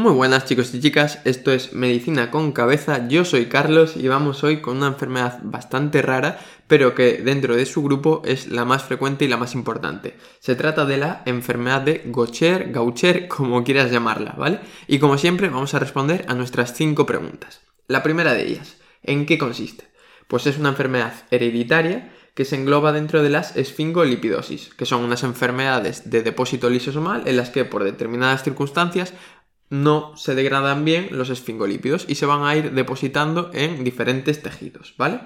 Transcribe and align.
Muy 0.00 0.14
buenas 0.14 0.46
chicos 0.46 0.72
y 0.72 0.80
chicas, 0.80 1.18
esto 1.26 1.52
es 1.52 1.74
Medicina 1.74 2.30
con 2.30 2.52
Cabeza, 2.52 3.06
yo 3.08 3.26
soy 3.26 3.50
Carlos 3.50 3.98
y 3.98 4.08
vamos 4.08 4.42
hoy 4.42 4.62
con 4.62 4.78
una 4.78 4.86
enfermedad 4.86 5.40
bastante 5.42 6.00
rara, 6.00 6.38
pero 6.66 6.94
que 6.94 7.18
dentro 7.18 7.54
de 7.54 7.66
su 7.66 7.82
grupo 7.82 8.22
es 8.24 8.48
la 8.48 8.64
más 8.64 8.82
frecuente 8.82 9.26
y 9.26 9.28
la 9.28 9.36
más 9.36 9.54
importante. 9.54 10.16
Se 10.38 10.54
trata 10.54 10.86
de 10.86 10.96
la 10.96 11.20
enfermedad 11.26 11.82
de 11.82 12.00
Gaucher, 12.06 12.72
Gaucher, 12.72 13.28
como 13.28 13.62
quieras 13.62 13.90
llamarla, 13.90 14.34
¿vale? 14.38 14.60
Y 14.88 15.00
como 15.00 15.18
siempre 15.18 15.50
vamos 15.50 15.74
a 15.74 15.78
responder 15.78 16.24
a 16.28 16.34
nuestras 16.34 16.72
cinco 16.72 17.04
preguntas. 17.04 17.60
La 17.86 18.02
primera 18.02 18.32
de 18.32 18.46
ellas, 18.46 18.78
¿en 19.02 19.26
qué 19.26 19.36
consiste? 19.36 19.84
Pues 20.28 20.46
es 20.46 20.56
una 20.56 20.70
enfermedad 20.70 21.12
hereditaria 21.30 22.10
que 22.34 22.46
se 22.46 22.56
engloba 22.56 22.92
dentro 22.92 23.22
de 23.22 23.28
las 23.28 23.54
esfingolipidosis, 23.56 24.72
que 24.74 24.86
son 24.86 25.04
unas 25.04 25.24
enfermedades 25.24 26.08
de 26.08 26.22
depósito 26.22 26.70
lisosomal 26.70 27.24
en 27.26 27.36
las 27.36 27.50
que 27.50 27.66
por 27.66 27.84
determinadas 27.84 28.44
circunstancias 28.44 29.12
no 29.70 30.16
se 30.16 30.34
degradan 30.34 30.84
bien 30.84 31.08
los 31.12 31.30
esfingolípidos 31.30 32.04
y 32.08 32.16
se 32.16 32.26
van 32.26 32.42
a 32.42 32.54
ir 32.56 32.72
depositando 32.72 33.50
en 33.54 33.84
diferentes 33.84 34.42
tejidos, 34.42 34.94
¿vale? 34.98 35.20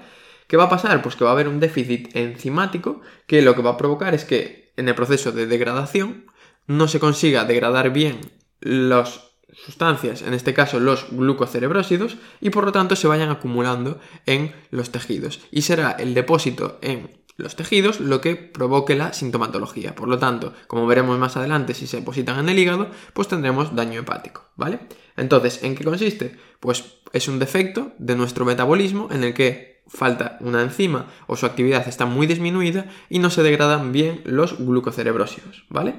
¿Qué 0.47 0.57
va 0.57 0.65
a 0.65 0.69
pasar? 0.69 1.01
Pues 1.01 1.15
que 1.15 1.23
va 1.23 1.31
a 1.31 1.33
haber 1.33 1.47
un 1.47 1.59
déficit 1.59 2.15
enzimático 2.15 3.01
que 3.25 3.41
lo 3.41 3.55
que 3.55 3.63
va 3.63 3.71
a 3.71 3.77
provocar 3.77 4.13
es 4.13 4.23
que 4.23 4.71
en 4.77 4.87
el 4.87 4.95
proceso 4.95 5.31
de 5.31 5.47
degradación 5.47 6.25
no 6.67 6.87
se 6.87 6.99
consiga 6.99 7.45
degradar 7.45 7.91
bien 7.91 8.19
las 8.59 9.31
sustancias, 9.53 10.21
en 10.21 10.33
este 10.33 10.53
caso 10.53 10.79
los 10.79 11.07
glucocerebrósidos, 11.11 12.17
y 12.41 12.49
por 12.49 12.65
lo 12.65 12.71
tanto 12.71 12.95
se 12.95 13.07
vayan 13.07 13.29
acumulando 13.29 13.99
en 14.25 14.53
los 14.69 14.91
tejidos. 14.91 15.39
Y 15.51 15.63
será 15.63 15.91
el 15.91 16.13
depósito 16.13 16.77
en 16.81 17.24
los 17.37 17.55
tejidos 17.55 17.99
lo 17.99 18.21
que 18.21 18.35
provoque 18.35 18.95
la 18.95 19.13
sintomatología. 19.13 19.95
Por 19.95 20.07
lo 20.07 20.17
tanto, 20.19 20.53
como 20.67 20.87
veremos 20.87 21.19
más 21.19 21.37
adelante, 21.37 21.73
si 21.73 21.87
se 21.87 21.97
depositan 21.97 22.39
en 22.39 22.49
el 22.49 22.59
hígado, 22.59 22.89
pues 23.13 23.27
tendremos 23.27 23.75
daño 23.75 24.01
hepático, 24.01 24.45
¿vale? 24.55 24.79
Entonces, 25.17 25.63
¿en 25.63 25.75
qué 25.75 25.83
consiste? 25.83 26.37
Pues 26.59 26.99
es 27.13 27.27
un 27.27 27.39
defecto 27.39 27.93
de 27.97 28.15
nuestro 28.15 28.45
metabolismo 28.45 29.09
en 29.11 29.23
el 29.23 29.33
que 29.33 29.83
falta 29.87 30.37
una 30.41 30.61
enzima 30.61 31.07
o 31.27 31.35
su 31.35 31.45
actividad 31.45 31.87
está 31.87 32.05
muy 32.05 32.27
disminuida 32.27 32.87
y 33.09 33.19
no 33.19 33.29
se 33.29 33.43
degradan 33.43 33.91
bien 33.91 34.21
los 34.25 34.57
glucocerebrósidos, 34.57 35.65
¿vale? 35.69 35.95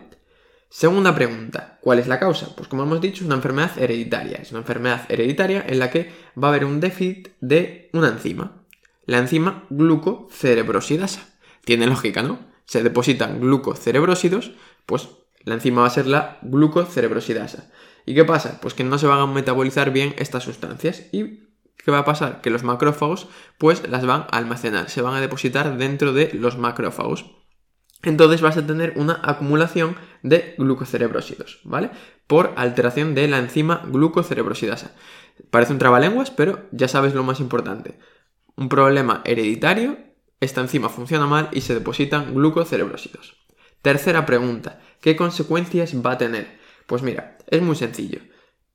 Segunda 0.68 1.14
pregunta, 1.14 1.78
¿cuál 1.80 2.00
es 2.00 2.08
la 2.08 2.18
causa? 2.18 2.54
Pues 2.56 2.68
como 2.68 2.82
hemos 2.82 3.00
dicho, 3.00 3.22
es 3.22 3.26
una 3.26 3.36
enfermedad 3.36 3.78
hereditaria. 3.78 4.38
Es 4.38 4.50
una 4.50 4.60
enfermedad 4.60 5.06
hereditaria 5.08 5.64
en 5.66 5.78
la 5.78 5.90
que 5.90 6.10
va 6.42 6.48
a 6.48 6.50
haber 6.50 6.64
un 6.64 6.80
déficit 6.80 7.28
de 7.40 7.88
una 7.92 8.08
enzima, 8.08 8.64
la 9.06 9.18
enzima 9.18 9.64
glucocerebrosidasa. 9.70 11.34
Tiene 11.64 11.86
lógica, 11.86 12.22
¿no? 12.22 12.40
Se 12.64 12.82
depositan 12.82 13.40
glucocerebrósidos, 13.40 14.52
pues 14.84 15.08
la 15.44 15.54
enzima 15.54 15.82
va 15.82 15.86
a 15.86 15.90
ser 15.90 16.06
la 16.06 16.38
glucocerebrosidasa. 16.42 17.70
¿Y 18.04 18.14
qué 18.14 18.24
pasa? 18.24 18.60
Pues 18.60 18.74
que 18.74 18.84
no 18.84 18.98
se 18.98 19.06
van 19.06 19.20
a 19.20 19.26
metabolizar 19.26 19.92
bien 19.92 20.14
estas 20.18 20.44
sustancias 20.44 21.04
y 21.12 21.46
¿qué 21.76 21.90
va 21.90 21.98
a 21.98 22.04
pasar? 22.04 22.40
Que 22.40 22.50
los 22.50 22.64
macrófagos 22.64 23.28
pues 23.58 23.88
las 23.88 24.04
van 24.04 24.22
a 24.22 24.36
almacenar, 24.36 24.90
se 24.90 25.02
van 25.02 25.14
a 25.14 25.20
depositar 25.20 25.78
dentro 25.78 26.12
de 26.12 26.32
los 26.34 26.58
macrófagos. 26.58 27.32
Entonces 28.02 28.42
vas 28.42 28.56
a 28.56 28.66
tener 28.66 28.92
una 28.96 29.20
acumulación 29.22 29.96
de 30.22 30.54
glucocerebrósidos, 30.58 31.60
¿vale? 31.64 31.90
Por 32.26 32.52
alteración 32.56 33.14
de 33.14 33.26
la 33.26 33.38
enzima 33.38 33.82
glucocerebrosidasa. 33.86 34.94
Parece 35.50 35.72
un 35.72 35.78
trabalenguas, 35.78 36.30
pero 36.30 36.68
ya 36.72 36.88
sabes 36.88 37.14
lo 37.14 37.24
más 37.24 37.40
importante 37.40 37.98
un 38.56 38.68
problema 38.68 39.22
hereditario, 39.24 39.98
esta 40.40 40.60
enzima 40.60 40.88
funciona 40.88 41.26
mal 41.26 41.48
y 41.52 41.60
se 41.60 41.74
depositan 41.74 42.34
glucocerebrósidos. 42.34 43.36
Tercera 43.82 44.26
pregunta, 44.26 44.80
¿qué 45.00 45.16
consecuencias 45.16 45.94
va 46.04 46.12
a 46.12 46.18
tener? 46.18 46.58
Pues 46.86 47.02
mira, 47.02 47.38
es 47.48 47.62
muy 47.62 47.76
sencillo. 47.76 48.20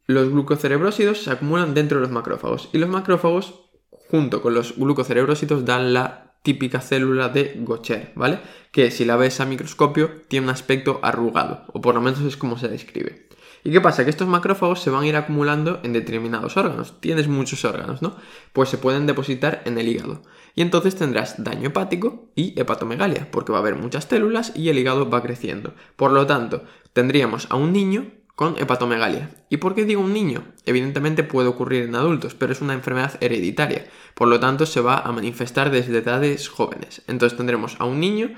Los 0.07 0.29
glucocerebrósidos 0.29 1.23
se 1.23 1.31
acumulan 1.31 1.73
dentro 1.73 1.97
de 1.97 2.01
los 2.01 2.11
macrófagos 2.11 2.69
y 2.73 2.77
los 2.77 2.89
macrófagos, 2.89 3.69
junto 4.09 4.41
con 4.41 4.53
los 4.53 4.75
glucocerebrósidos, 4.77 5.65
dan 5.65 5.93
la 5.93 6.35
típica 6.43 6.81
célula 6.81 7.29
de 7.29 7.55
Gaucher, 7.57 8.13
¿vale? 8.15 8.39
Que 8.71 8.91
si 8.91 9.05
la 9.05 9.15
ves 9.15 9.39
a 9.39 9.45
microscopio 9.45 10.21
tiene 10.27 10.47
un 10.47 10.51
aspecto 10.51 10.99
arrugado, 11.03 11.65
o 11.73 11.81
por 11.81 11.95
lo 11.95 12.01
menos 12.01 12.21
es 12.21 12.37
como 12.37 12.57
se 12.57 12.67
describe. 12.67 13.29
¿Y 13.63 13.71
qué 13.71 13.81
pasa? 13.81 14.03
Que 14.03 14.09
estos 14.09 14.27
macrófagos 14.27 14.81
se 14.81 14.89
van 14.89 15.03
a 15.03 15.07
ir 15.07 15.15
acumulando 15.15 15.79
en 15.83 15.93
determinados 15.93 16.57
órganos. 16.57 16.99
Tienes 16.99 17.27
muchos 17.27 17.63
órganos, 17.63 18.01
¿no? 18.01 18.15
Pues 18.53 18.69
se 18.69 18.77
pueden 18.77 19.05
depositar 19.05 19.61
en 19.65 19.77
el 19.77 19.87
hígado. 19.87 20.23
Y 20.55 20.61
entonces 20.61 20.95
tendrás 20.95 21.43
daño 21.43 21.67
hepático 21.67 22.29
y 22.35 22.59
hepatomegalia, 22.59 23.29
porque 23.31 23.51
va 23.51 23.59
a 23.59 23.61
haber 23.61 23.75
muchas 23.75 24.05
células 24.05 24.51
y 24.55 24.69
el 24.69 24.79
hígado 24.79 25.09
va 25.09 25.21
creciendo. 25.21 25.73
Por 25.95 26.11
lo 26.11 26.25
tanto, 26.25 26.63
tendríamos 26.93 27.47
a 27.51 27.55
un 27.55 27.71
niño 27.71 28.07
con 28.35 28.57
hepatomegalia. 28.57 29.29
¿Y 29.49 29.57
por 29.57 29.75
qué 29.75 29.85
digo 29.85 30.01
un 30.01 30.13
niño? 30.13 30.43
Evidentemente 30.65 31.23
puede 31.23 31.47
ocurrir 31.47 31.83
en 31.83 31.95
adultos, 31.95 32.33
pero 32.33 32.51
es 32.51 32.61
una 32.61 32.73
enfermedad 32.73 33.13
hereditaria. 33.21 33.85
Por 34.15 34.27
lo 34.27 34.39
tanto, 34.39 34.65
se 34.65 34.81
va 34.81 34.97
a 34.97 35.11
manifestar 35.11 35.69
desde 35.69 35.99
edades 35.99 36.49
jóvenes. 36.49 37.03
Entonces 37.07 37.37
tendremos 37.37 37.75
a 37.79 37.85
un 37.85 37.99
niño 37.99 38.31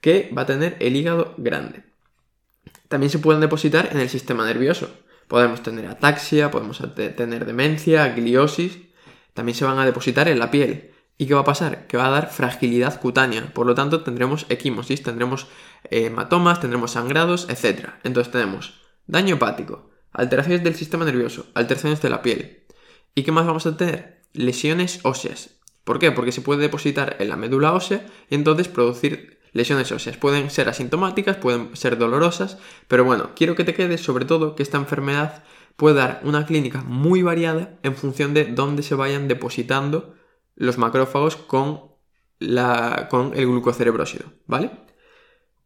que 0.00 0.30
va 0.36 0.42
a 0.42 0.46
tener 0.46 0.76
el 0.80 0.96
hígado 0.96 1.34
grande. 1.36 1.91
También 2.92 3.08
se 3.08 3.20
pueden 3.20 3.40
depositar 3.40 3.88
en 3.90 4.00
el 4.00 4.10
sistema 4.10 4.44
nervioso. 4.44 4.90
Podemos 5.26 5.62
tener 5.62 5.86
ataxia, 5.86 6.50
podemos 6.50 6.78
tener 6.94 7.46
demencia, 7.46 8.08
gliosis. 8.08 8.80
También 9.32 9.56
se 9.56 9.64
van 9.64 9.78
a 9.78 9.86
depositar 9.86 10.28
en 10.28 10.38
la 10.38 10.50
piel. 10.50 10.90
¿Y 11.16 11.24
qué 11.24 11.32
va 11.32 11.40
a 11.40 11.44
pasar? 11.44 11.86
Que 11.86 11.96
va 11.96 12.08
a 12.08 12.10
dar 12.10 12.30
fragilidad 12.30 13.00
cutánea. 13.00 13.50
Por 13.54 13.66
lo 13.66 13.74
tanto, 13.74 14.02
tendremos 14.02 14.44
equimosis, 14.50 15.02
tendremos 15.02 15.46
eh, 15.84 16.04
hematomas, 16.04 16.60
tendremos 16.60 16.90
sangrados, 16.90 17.48
etc. 17.48 17.92
Entonces 18.04 18.30
tenemos 18.30 18.82
daño 19.06 19.36
hepático, 19.36 19.88
alteraciones 20.12 20.62
del 20.62 20.74
sistema 20.74 21.06
nervioso, 21.06 21.46
alteraciones 21.54 22.02
de 22.02 22.10
la 22.10 22.20
piel. 22.20 22.64
¿Y 23.14 23.22
qué 23.22 23.32
más 23.32 23.46
vamos 23.46 23.64
a 23.64 23.74
tener? 23.74 24.20
Lesiones 24.34 25.00
óseas. 25.02 25.60
¿Por 25.84 25.98
qué? 25.98 26.12
Porque 26.12 26.30
se 26.30 26.42
puede 26.42 26.60
depositar 26.60 27.16
en 27.20 27.30
la 27.30 27.36
médula 27.36 27.72
ósea 27.72 28.04
y 28.28 28.34
entonces 28.34 28.68
producir 28.68 29.40
lesiones 29.52 29.92
óseas. 29.92 30.16
Pueden 30.16 30.50
ser 30.50 30.68
asintomáticas, 30.68 31.36
pueden 31.36 31.76
ser 31.76 31.98
dolorosas, 31.98 32.58
pero 32.88 33.04
bueno, 33.04 33.30
quiero 33.36 33.54
que 33.54 33.64
te 33.64 33.74
quede 33.74 33.98
sobre 33.98 34.24
todo 34.24 34.54
que 34.54 34.62
esta 34.62 34.78
enfermedad 34.78 35.44
puede 35.76 35.96
dar 35.96 36.20
una 36.24 36.46
clínica 36.46 36.82
muy 36.82 37.22
variada 37.22 37.78
en 37.82 37.96
función 37.96 38.34
de 38.34 38.46
dónde 38.46 38.82
se 38.82 38.94
vayan 38.94 39.28
depositando 39.28 40.14
los 40.54 40.78
macrófagos 40.78 41.36
con, 41.36 41.92
la, 42.38 43.08
con 43.10 43.32
el 43.34 43.46
glucocerebrósido, 43.46 44.32
¿vale? 44.46 44.70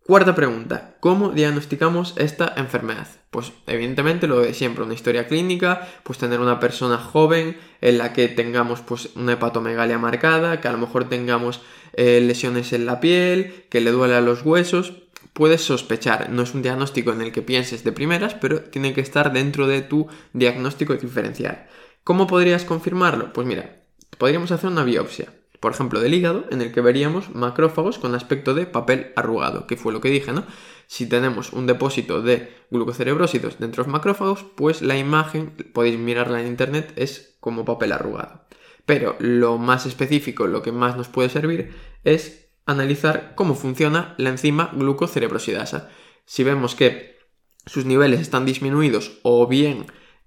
Cuarta 0.07 0.37
pregunta, 0.37 0.95
¿cómo 1.01 1.31
diagnosticamos 1.31 2.15
esta 2.17 2.55
enfermedad? 2.57 3.09
Pues 3.33 3.53
evidentemente 3.67 4.29
lo 4.29 4.39
de 4.39 4.55
siempre, 4.55 4.85
una 4.85 4.95
historia 4.95 5.27
clínica, 5.27 5.89
pues 6.05 6.17
tener 6.17 6.39
una 6.39 6.61
persona 6.61 6.97
joven 6.97 7.57
en 7.81 7.99
la 7.99 8.13
que 8.13 8.29
tengamos 8.29 8.83
pues 8.83 9.09
una 9.17 9.33
hepatomegalia 9.33 9.99
marcada, 9.99 10.61
que 10.61 10.69
a 10.69 10.73
lo 10.73 10.79
mejor 10.79 11.09
tengamos 11.09 11.61
eh, 11.95 12.21
lesiones 12.21 12.73
en 12.73 12.87
la 12.87 13.01
piel, 13.01 13.65
que 13.69 13.81
le 13.81 13.91
duele 13.91 14.15
a 14.15 14.21
los 14.21 14.43
huesos, 14.43 14.93
puedes 15.33 15.63
sospechar, 15.63 16.31
no 16.31 16.43
es 16.43 16.55
un 16.55 16.63
diagnóstico 16.63 17.11
en 17.11 17.23
el 17.23 17.33
que 17.33 17.43
pienses 17.43 17.83
de 17.83 17.91
primeras, 17.91 18.35
pero 18.35 18.61
tiene 18.61 18.95
que 18.95 19.01
estar 19.01 19.33
dentro 19.33 19.67
de 19.67 19.83
tu 19.83 20.07
diagnóstico 20.33 20.95
diferencial. 20.95 21.67
¿Cómo 22.05 22.29
podrías 22.29 22.65
confirmarlo? 22.65 23.33
Pues 23.33 23.45
mira, 23.45 23.81
podríamos 24.19 24.53
hacer 24.53 24.71
una 24.71 24.85
biopsia 24.85 25.33
por 25.67 25.75
ejemplo, 25.75 25.99
del 25.99 26.15
hígado, 26.15 26.45
en 26.53 26.63
el 26.63 26.71
que 26.71 26.81
veríamos 26.81 27.35
macrófagos 27.35 27.99
con 27.99 28.15
aspecto 28.15 28.55
de 28.55 28.67
papel 28.67 29.11
arrugado, 29.17 29.67
que 29.67 29.77
fue 29.77 29.93
lo 29.93 30.01
que 30.01 30.11
dije, 30.11 30.33
¿no? 30.33 30.45
Si 30.87 31.09
tenemos 31.09 31.53
un 31.53 31.67
depósito 31.67 32.23
de 32.23 32.55
glucocerebrósidos 32.71 33.59
dentro 33.59 33.83
de 33.83 33.89
los 33.89 33.93
macrófagos, 33.93 34.45
pues 34.55 34.81
la 34.81 34.97
imagen, 34.97 35.57
podéis 35.73 35.99
mirarla 35.99 36.41
en 36.41 36.47
internet, 36.47 36.93
es 36.95 37.37
como 37.41 37.65
papel 37.65 37.91
arrugado. 37.91 38.47
Pero 38.85 39.17
lo 39.19 39.59
más 39.59 39.87
específico, 39.87 40.47
lo 40.47 40.63
que 40.63 40.71
más 40.71 40.97
nos 40.97 41.09
puede 41.09 41.31
servir, 41.31 41.75
es 42.05 42.49
analizar 42.65 43.33
cómo 43.35 43.57
funciona 43.57 44.15
la 44.19 44.31
enzima 44.31 44.71
glucocerebrosidasa. 44.73 45.91
Si 46.27 46.45
vemos 46.45 46.77
que 46.77 47.19
sus 47.67 47.87
niveles 47.87 48.21
están 48.21 48.47
disminuidos 48.47 49.19
o 49.25 49.49
bien 49.49 49.87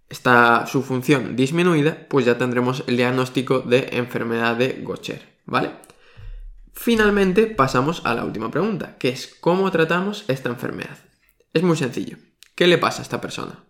está 0.10 0.66
su 0.66 0.82
función 0.82 1.36
disminuida, 1.36 2.08
pues 2.10 2.26
ya 2.26 2.38
tendremos 2.38 2.84
el 2.88 2.98
diagnóstico 2.98 3.60
de 3.60 3.90
enfermedad 3.94 4.56
de 4.56 4.84
Gaucher, 4.86 5.22
¿vale? 5.46 5.72
Finalmente 6.74 7.46
pasamos 7.48 8.02
a 8.06 8.14
la 8.14 8.24
última 8.24 8.52
pregunta, 8.52 8.98
que 8.98 9.10
es 9.10 9.36
¿cómo 9.40 9.70
tratamos 9.72 10.26
esta 10.28 10.50
enfermedad? 10.50 10.98
Es 11.54 11.64
muy 11.64 11.78
sencillo. 11.78 12.18
¿Qué 12.56 12.68
le 12.68 12.78
pasa 12.78 13.00
a 13.00 13.04
esta 13.04 13.22
persona? 13.22 13.66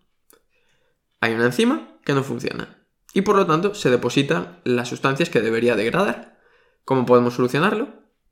Hay 1.20 1.34
una 1.34 1.46
enzima 1.46 2.00
que 2.06 2.14
no 2.14 2.24
funciona 2.24 2.86
y 3.14 3.22
por 3.22 3.36
lo 3.36 3.46
tanto 3.46 3.74
se 3.74 3.90
depositan 3.90 4.62
las 4.64 4.90
sustancias 4.90 5.30
que 5.30 5.42
debería 5.42 5.76
degradar. 5.76 6.40
¿Cómo 6.86 7.06
podemos 7.06 7.34
solucionarlo? 7.34 7.90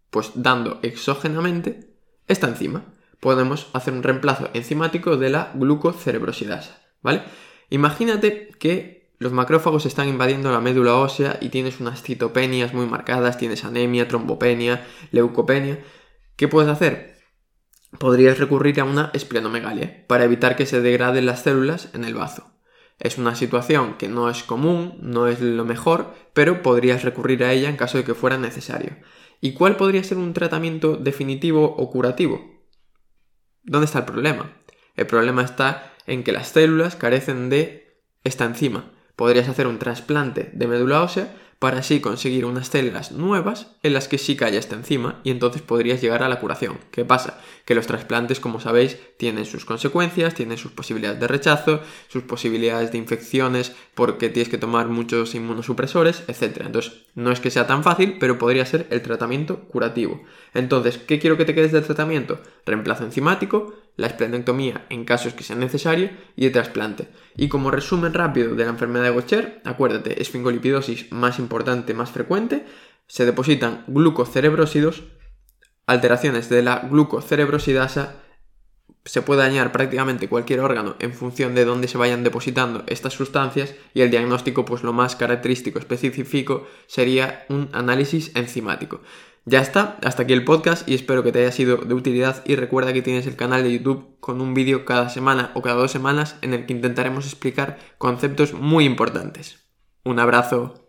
Pues 0.09 0.31
dando 0.35 0.79
exógenamente 0.83 1.97
esta 2.27 2.47
enzima. 2.47 2.85
Podemos 3.19 3.67
hacer 3.73 3.93
un 3.93 4.03
reemplazo 4.03 4.49
enzimático 4.53 5.17
de 5.17 5.29
la 5.29 5.51
glucocerebrosidasa, 5.55 6.79
¿vale? 7.01 7.23
Imagínate 7.69 8.49
que 8.59 9.11
los 9.19 9.33
macrófagos 9.33 9.85
están 9.85 10.07
invadiendo 10.07 10.51
la 10.51 10.61
médula 10.61 10.95
ósea 10.95 11.37
y 11.41 11.49
tienes 11.49 11.79
unas 11.79 12.03
citopenias 12.03 12.73
muy 12.73 12.85
marcadas, 12.85 13.37
tienes 13.37 13.65
anemia, 13.65 14.07
trombopenia, 14.07 14.85
leucopenia. 15.11 15.83
¿Qué 16.35 16.47
puedes 16.47 16.69
hacer? 16.69 17.17
Podrías 17.99 18.37
recurrir 18.37 18.79
a 18.79 18.83
una 18.83 19.09
esplenomegalia 19.13 20.05
para 20.07 20.25
evitar 20.25 20.55
que 20.55 20.67
se 20.67 20.81
degraden 20.81 21.25
las 21.25 21.41
células 21.41 21.89
en 21.93 22.03
el 22.03 22.13
bazo. 22.13 22.51
Es 22.99 23.17
una 23.17 23.35
situación 23.35 23.97
que 23.97 24.07
no 24.07 24.29
es 24.29 24.43
común, 24.43 24.97
no 25.01 25.27
es 25.27 25.41
lo 25.41 25.65
mejor, 25.65 26.13
pero 26.33 26.61
podrías 26.61 27.03
recurrir 27.03 27.43
a 27.43 27.53
ella 27.53 27.69
en 27.69 27.77
caso 27.77 27.97
de 27.97 28.03
que 28.03 28.15
fuera 28.15 28.37
necesario. 28.37 28.97
¿Y 29.39 29.53
cuál 29.53 29.77
podría 29.77 30.03
ser 30.03 30.17
un 30.17 30.33
tratamiento 30.33 30.95
definitivo 30.95 31.75
o 31.75 31.89
curativo? 31.91 32.65
¿Dónde 33.63 33.85
está 33.85 33.99
el 33.99 34.05
problema? 34.05 34.61
El 34.95 35.05
problema 35.05 35.43
está 35.43 35.93
en 36.07 36.23
que 36.23 36.31
las 36.31 36.47
células 36.47 36.95
carecen 36.95 37.49
de 37.49 38.01
esta 38.23 38.45
enzima. 38.45 38.91
Podrías 39.15 39.49
hacer 39.49 39.67
un 39.67 39.79
trasplante 39.79 40.49
de 40.53 40.67
médula 40.67 41.03
ósea 41.03 41.33
para 41.59 41.79
así 41.79 41.99
conseguir 42.01 42.45
unas 42.45 42.67
células 42.67 43.11
nuevas 43.11 43.75
en 43.81 43.93
las 43.93 44.07
que 44.07 44.19
sí 44.19 44.37
haya 44.41 44.59
esta 44.59 44.75
enzima 44.75 45.21
y 45.23 45.31
entonces 45.31 45.63
podrías 45.63 46.01
llegar 46.01 46.21
a 46.21 46.29
la 46.29 46.39
curación. 46.39 46.77
¿Qué 46.91 47.03
pasa? 47.03 47.39
Que 47.65 47.73
los 47.73 47.87
trasplantes, 47.87 48.39
como 48.39 48.59
sabéis, 48.59 48.97
tienen 49.17 49.45
sus 49.45 49.65
consecuencias, 49.65 50.35
tienen 50.35 50.59
sus 50.59 50.71
posibilidades 50.71 51.19
de 51.19 51.27
rechazo, 51.27 51.81
sus 52.09 52.23
posibilidades 52.23 52.91
de 52.91 52.99
infecciones 52.99 53.75
porque 53.95 54.29
tienes 54.29 54.49
que 54.49 54.59
tomar 54.59 54.87
muchos 54.87 55.33
inmunosupresores, 55.33 56.23
etc. 56.27 56.61
Entonces, 56.65 57.05
no 57.15 57.31
es 57.31 57.39
que 57.39 57.49
sea 57.49 57.65
tan 57.65 57.83
fácil, 57.83 58.17
pero 58.19 58.37
podría 58.37 58.65
ser 58.65 58.85
el 58.91 59.01
tratamiento 59.01 59.61
curativo. 59.61 60.21
Entonces, 60.53 60.99
¿qué 60.99 61.17
quiero 61.17 61.37
que 61.37 61.45
te 61.45 61.55
quedes 61.55 61.71
del 61.71 61.85
tratamiento? 61.85 62.39
Reemplazo 62.67 63.03
enzimático, 63.03 63.73
la 63.97 64.07
esplenectomía 64.07 64.85
en 64.89 65.03
casos 65.03 65.33
que 65.33 65.43
sea 65.43 65.55
necesario 65.55 66.11
y 66.35 66.45
el 66.45 66.51
trasplante. 66.51 67.09
Y 67.35 67.49
como 67.49 67.71
resumen 67.71 68.13
rápido 68.13 68.55
de 68.55 68.63
la 68.63 68.69
enfermedad 68.69 69.05
de 69.05 69.11
Gaucher, 69.11 69.61
acuérdate, 69.65 70.21
esfingolipidosis 70.21 71.11
más 71.11 71.39
importante, 71.39 71.93
más 71.93 72.11
frecuente, 72.11 72.65
se 73.07 73.25
depositan 73.25 73.83
glucocerebrósidos, 73.87 75.03
alteraciones 75.87 76.49
de 76.49 76.61
la 76.61 76.87
glucocerebrosidasa, 76.89 78.15
se 79.07 79.21
puede 79.21 79.41
dañar 79.41 79.71
prácticamente 79.71 80.27
cualquier 80.27 80.59
órgano 80.59 80.95
en 80.99 81.13
función 81.13 81.55
de 81.55 81.65
dónde 81.65 81.87
se 81.87 81.97
vayan 81.97 82.23
depositando 82.23 82.83
estas 82.87 83.13
sustancias 83.13 83.73
y 83.93 84.01
el 84.01 84.11
diagnóstico 84.11 84.65
pues 84.65 84.83
lo 84.83 84.91
más 84.91 85.15
característico 85.15 85.79
específico 85.79 86.67
sería 86.87 87.45
un 87.47 87.69
análisis 87.71 88.35
enzimático. 88.35 89.01
Ya 89.49 89.61
está, 89.61 89.97
hasta 90.03 90.23
aquí 90.23 90.33
el 90.33 90.43
podcast 90.43 90.85
y 90.89 90.93
espero 90.93 91.23
que 91.23 91.31
te 91.31 91.39
haya 91.39 91.53
sido 91.53 91.77
de 91.77 91.93
utilidad 91.93 92.43
y 92.45 92.57
recuerda 92.57 92.91
que 92.91 93.01
tienes 93.01 93.27
el 93.27 93.37
canal 93.37 93.63
de 93.63 93.71
YouTube 93.71 94.17
con 94.19 94.41
un 94.41 94.53
vídeo 94.53 94.83
cada 94.83 95.07
semana 95.07 95.51
o 95.53 95.61
cada 95.61 95.77
dos 95.77 95.89
semanas 95.89 96.35
en 96.41 96.53
el 96.53 96.65
que 96.65 96.73
intentaremos 96.73 97.25
explicar 97.25 97.79
conceptos 97.97 98.51
muy 98.51 98.83
importantes. 98.83 99.65
Un 100.03 100.19
abrazo. 100.19 100.86